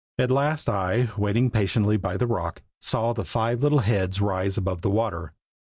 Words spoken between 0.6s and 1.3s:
I,